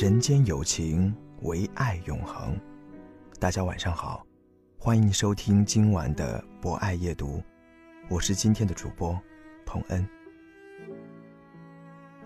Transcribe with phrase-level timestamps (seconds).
[0.00, 1.12] 人间有情，
[1.42, 2.56] 唯爱永恒。
[3.40, 4.24] 大家晚上好，
[4.78, 7.42] 欢迎收听今晚的博爱夜读，
[8.08, 9.20] 我是今天的主播
[9.66, 10.08] 彭恩。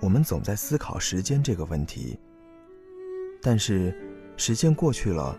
[0.00, 2.18] 我们总在思考时间这个问题，
[3.40, 3.98] 但是
[4.36, 5.34] 时间过去了，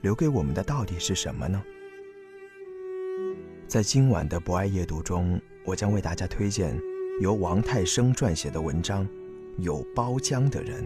[0.00, 1.62] 留给我们的到底是什么呢？
[3.66, 6.74] 在今晚的博爱夜读中，我将为大家推荐
[7.20, 9.06] 由王太生撰写的文章
[9.58, 10.82] 《有包浆的人》。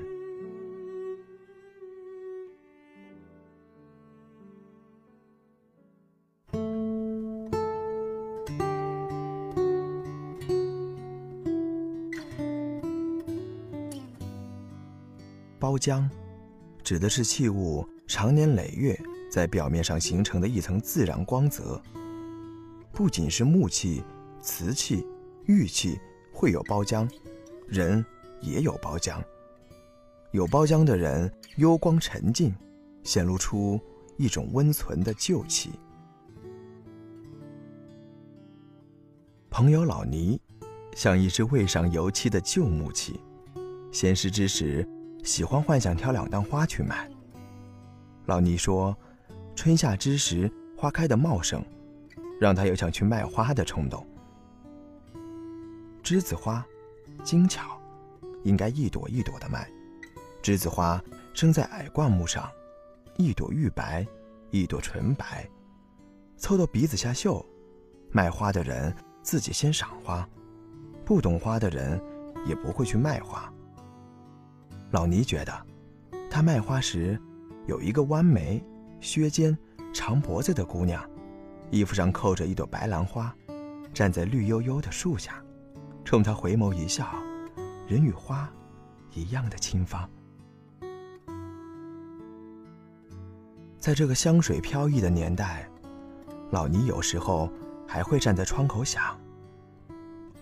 [15.72, 16.06] 包浆，
[16.84, 18.94] 指的是器物长年累月
[19.30, 21.80] 在表面上形成的一层自然光泽。
[22.92, 24.04] 不仅是木器、
[24.38, 25.06] 瓷器、
[25.46, 25.98] 玉器
[26.30, 27.08] 会有包浆，
[27.66, 28.04] 人
[28.42, 29.18] 也有包浆。
[30.32, 32.54] 有包浆的人幽光沉静，
[33.02, 33.80] 显露出
[34.18, 35.70] 一种温存的旧气。
[39.48, 40.38] 朋友老倪，
[40.94, 43.18] 像一只未上油漆的旧木器，
[43.90, 44.86] 闲时之时。
[45.22, 47.08] 喜欢幻想挑两担花去卖。
[48.26, 48.96] 老倪说
[49.54, 51.64] ：“春夏之时，花开的茂盛，
[52.40, 54.04] 让他有想去卖花的冲动。
[56.02, 56.64] 栀子花，
[57.22, 57.80] 精巧，
[58.42, 59.70] 应该一朵一朵的卖。
[60.42, 61.00] 栀子花
[61.34, 62.50] 生在矮灌木上，
[63.16, 64.04] 一朵玉白，
[64.50, 65.48] 一朵纯白，
[66.36, 67.44] 凑到鼻子下嗅。
[68.10, 70.28] 卖花的人自己先赏花，
[71.04, 72.02] 不懂花的人
[72.44, 73.50] 也不会去卖花。”
[74.92, 75.66] 老倪觉得，
[76.30, 77.18] 他卖花时，
[77.66, 78.62] 有一个弯眉、
[79.00, 79.56] 削肩、
[79.90, 81.02] 长脖子的姑娘，
[81.70, 83.34] 衣服上扣着一朵白兰花，
[83.94, 85.42] 站在绿油油的树下，
[86.04, 87.08] 冲他回眸一笑，
[87.88, 88.46] 人与花
[89.14, 90.06] 一样的清芳。
[93.78, 95.66] 在这个香水飘逸的年代，
[96.50, 97.50] 老倪有时候
[97.88, 99.18] 还会站在窗口想：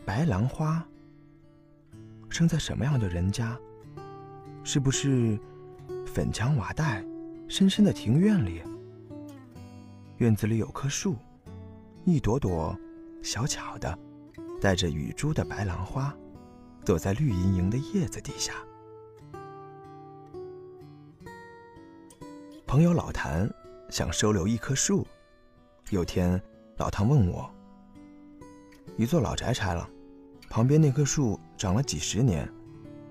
[0.05, 0.84] 白兰花
[2.28, 3.56] 生在什么样的人家？
[4.62, 5.38] 是不是
[6.06, 7.04] 粉墙瓦带、
[7.48, 8.62] 深深的庭院里？
[10.19, 11.16] 院子里有棵树，
[12.04, 12.78] 一朵朵
[13.22, 13.99] 小巧的、
[14.60, 16.15] 带着雨珠的白兰花，
[16.84, 18.53] 躲在绿莹莹的叶子底下。
[22.66, 23.50] 朋友老谭
[23.88, 25.06] 想收留一棵树，
[25.88, 26.41] 有天
[26.76, 27.50] 老谭问我
[28.97, 29.88] ：“一座老宅拆了，
[30.49, 32.49] 旁边那棵树长了几十年，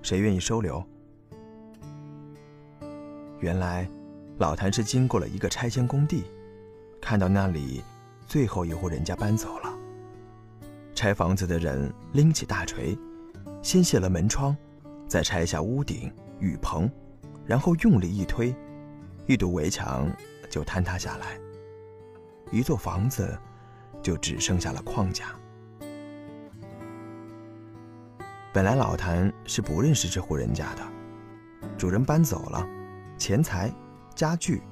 [0.02, 0.82] 谁愿意收留？”
[3.40, 3.90] 原来，
[4.38, 6.26] 老谭是经过了一个拆迁工地，
[7.02, 7.82] 看到那里
[8.28, 9.74] 最后一户人家搬走了。
[10.94, 12.98] 拆房子的人拎起大锤，
[13.62, 14.56] 先卸了门窗，
[15.08, 16.92] 再拆下屋顶、雨棚，
[17.46, 18.54] 然后用力一推，
[19.26, 20.12] 一堵围墙
[20.50, 21.40] 就坍塌下来，
[22.52, 23.40] 一座房子
[24.02, 25.28] 就只剩下了框架。
[28.52, 30.82] 本来老谭是不认识这户人家的，
[31.78, 32.68] 主人搬走了。
[33.20, 33.70] 钱财、
[34.16, 34.64] 家具、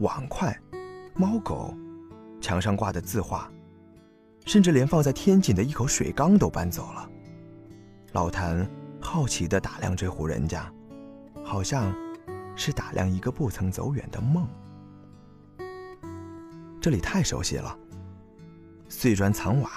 [0.00, 0.54] 碗筷、
[1.14, 1.72] 猫狗，
[2.40, 3.48] 墙上挂的字画，
[4.44, 7.08] 甚至连放在天井的一口水缸都搬走了。
[8.10, 8.68] 老谭
[9.00, 10.70] 好奇地打量这户人家，
[11.44, 11.94] 好像
[12.56, 14.48] 是打量一个不曾走远的梦。
[16.80, 17.78] 这里太熟悉了，
[18.88, 19.70] 碎砖藏瓦，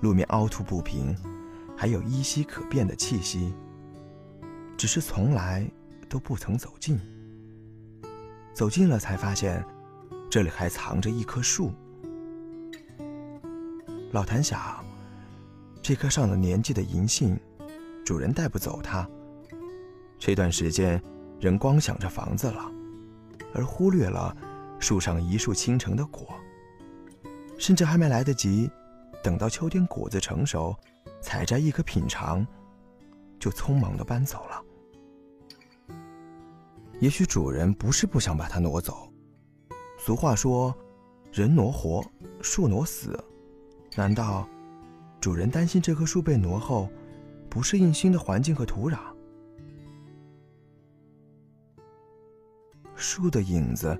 [0.00, 1.14] 路面凹凸不平，
[1.76, 3.54] 还有依稀可辨的气息，
[4.74, 5.70] 只是从来
[6.08, 6.98] 都不曾走近。
[8.58, 9.64] 走近了，才发现
[10.28, 11.72] 这里还藏着一棵树。
[14.10, 14.84] 老谭想，
[15.80, 17.38] 这棵上了年纪的银杏，
[18.04, 19.08] 主人带不走它。
[20.18, 21.00] 这段时间，
[21.38, 22.68] 人光想着房子了，
[23.54, 24.36] 而忽略了
[24.80, 26.26] 树上一树倾城的果，
[27.58, 28.68] 甚至还没来得及
[29.22, 30.74] 等到秋天果子成熟，
[31.20, 32.44] 采摘一颗品尝，
[33.38, 34.60] 就匆忙的搬走了。
[37.00, 39.12] 也许主人不是不想把它挪走。
[39.98, 40.74] 俗话说
[41.32, 42.04] ：“人挪活，
[42.40, 43.18] 树挪死。”
[43.96, 44.48] 难道
[45.20, 46.88] 主人担心这棵树被挪后，
[47.48, 48.98] 不适应新的环境和土壤？
[52.94, 53.96] 树的影子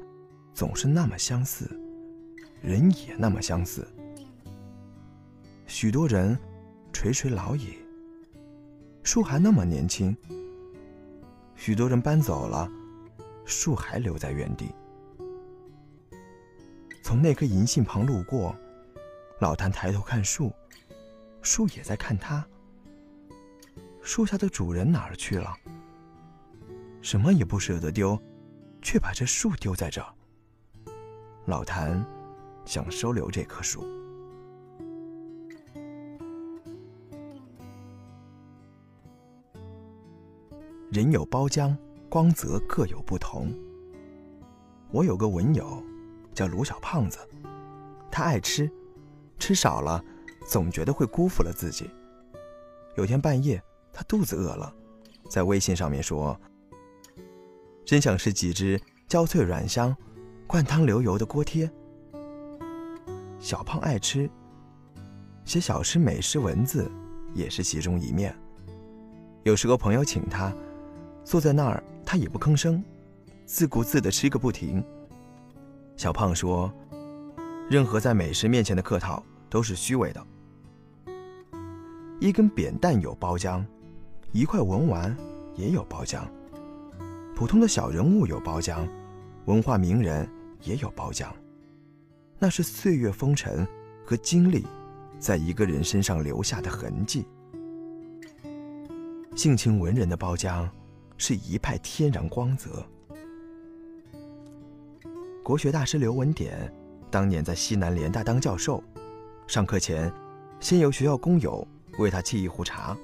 [0.53, 1.69] 总是那么相似，
[2.61, 3.87] 人也那么相似。
[5.67, 6.37] 许多人
[6.93, 7.75] 垂垂老矣，
[9.05, 10.17] 树还那么年轻。
[11.55, 12.69] 许多人搬走了。
[13.49, 14.75] 树还留在原地。
[17.03, 18.55] 从那棵银杏旁路过，
[19.41, 20.53] 老谭抬头看树，
[21.41, 22.47] 树也在看他。
[24.03, 25.57] 树下的主人哪儿去了？
[27.01, 28.21] 什么也不舍得丢，
[28.83, 30.15] 却把这树丢在这儿。
[31.47, 32.05] 老谭
[32.67, 33.83] 想收留这棵树。
[40.91, 41.75] 人有包浆。
[42.09, 43.53] 光泽各有不同。
[44.91, 45.83] 我有个文友，
[46.33, 47.19] 叫卢小胖子，
[48.11, 48.71] 他爱吃，
[49.39, 50.03] 吃少了
[50.47, 51.91] 总觉得会辜负了自己。
[52.97, 53.63] 有天半夜，
[53.93, 54.73] 他肚子饿了，
[55.29, 56.39] 在微信上面说
[57.85, 59.95] ：“真想吃几只焦脆软香、
[60.47, 61.71] 灌汤流油的锅贴。”
[63.39, 64.31] 小胖爱吃，
[65.45, 66.91] 写小吃美食文字
[67.35, 68.35] 也是其中一面。
[69.43, 70.51] 有时候朋友请他，
[71.23, 71.85] 坐在那儿。
[72.11, 72.83] 他也不吭声，
[73.45, 74.83] 自顾自地吃个不停。
[75.95, 76.73] 小胖说
[77.69, 80.27] ：“任何在美食面前的客套都是虚伪的。
[82.19, 83.63] 一根扁担有包浆，
[84.33, 85.15] 一块文玩
[85.55, 86.23] 也有包浆，
[87.37, 88.89] 普通的小人物有包浆，
[89.45, 90.27] 文化名人
[90.63, 91.27] 也有包浆。
[92.39, 93.69] 那是岁月风尘
[94.07, 94.65] 和经历
[95.19, 97.27] 在一个人身上留下的痕迹。
[99.37, 100.67] 性情文人的包浆。”
[101.19, 102.83] 是一派天然光泽。
[105.43, 106.73] 国学大师刘文典
[107.11, 108.83] 当年在西南联大当教授，
[109.47, 110.13] 上课前，
[110.61, 111.67] 先由学校工友
[111.99, 112.97] 为他沏一壶茶，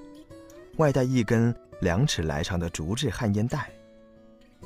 [0.76, 3.70] 外带一根两尺来长的竹制旱烟袋。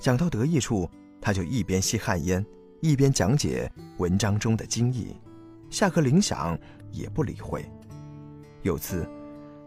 [0.00, 0.89] 讲到得意处，
[1.21, 2.45] 他就一边吸旱烟，
[2.81, 5.17] 一边讲解文章中的精义。
[5.71, 6.59] 下课铃响
[6.91, 7.65] 也不理会。
[8.62, 9.09] 有次，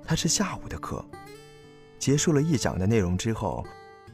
[0.05, 1.03] 他是下午的课。
[2.01, 3.63] 结束了一讲的内容之后，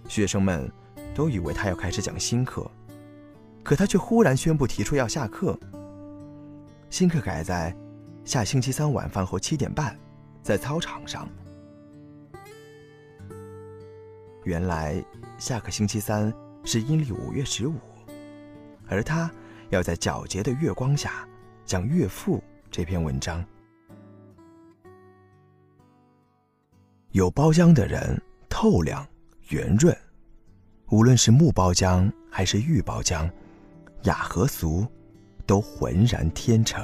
[0.10, 0.70] 学生们
[1.16, 2.70] 都以为他要开始讲新课，
[3.64, 5.58] 可他却忽然宣布提出要下课。
[6.90, 7.74] 新课改在
[8.26, 9.98] 下星期三晚饭后七点半，
[10.44, 11.30] 在操场上。
[14.44, 15.02] 原来
[15.38, 16.34] 下个星期三
[16.66, 17.80] 是阴历五月十五，
[18.90, 19.32] 而他
[19.70, 21.26] 要在皎洁的月光下
[21.66, 23.42] 讲《岳父》这篇文章。
[27.12, 29.06] 有包浆的人透亮
[29.50, 29.96] 圆润，
[30.90, 33.30] 无论是木包浆还是玉包浆，
[34.04, 34.86] 雅和俗，
[35.46, 36.84] 都浑然天成。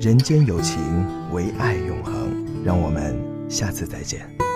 [0.00, 0.78] 人间有情，
[1.32, 2.46] 唯爱永恒。
[2.64, 3.18] 让我们。
[3.48, 4.47] 下次再见。